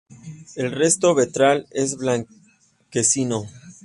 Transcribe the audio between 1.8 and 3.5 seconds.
blanquecino.